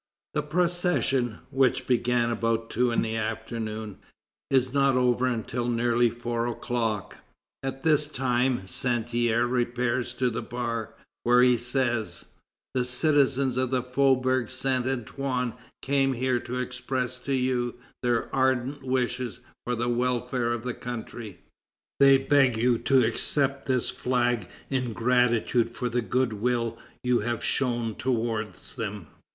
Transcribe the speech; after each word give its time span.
The 0.33 0.41
procession, 0.41 1.37
which 1.51 1.85
began 1.85 2.31
about 2.31 2.71
two 2.71 2.89
in 2.89 3.03
the 3.03 3.15
afternoon, 3.15 3.99
is 4.49 4.73
not 4.73 4.97
over 4.97 5.27
until 5.27 5.67
nearly 5.67 6.09
four 6.09 6.47
o'clock. 6.47 7.19
At 7.61 7.83
this 7.83 8.07
time 8.07 8.65
Santerre 8.65 9.45
repairs 9.45 10.15
to 10.15 10.31
the 10.31 10.41
bar, 10.41 10.95
where 11.21 11.43
he 11.43 11.55
says: 11.55 12.25
"The 12.73 12.83
citizens 12.83 13.57
of 13.57 13.69
the 13.69 13.83
Faubourg 13.83 14.49
Saint 14.49 14.87
Antoine 14.87 15.53
came 15.83 16.13
here 16.13 16.39
to 16.39 16.57
express 16.59 17.19
to 17.19 17.33
you 17.33 17.75
their 18.01 18.35
ardent 18.35 18.81
wishes 18.81 19.39
for 19.67 19.75
the 19.75 19.87
welfare 19.87 20.51
of 20.51 20.63
the 20.63 20.73
country. 20.73 21.41
They 21.99 22.17
beg 22.17 22.57
you 22.57 22.79
to 22.79 23.05
accept 23.05 23.67
this 23.67 23.91
flag 23.91 24.49
in 24.67 24.93
gratitude 24.93 25.69
for 25.75 25.89
the 25.89 26.01
good 26.01 26.33
will 26.33 26.79
you 27.03 27.19
have 27.19 27.43
shown 27.43 27.93
towards 27.93 28.75
them." 28.75 29.05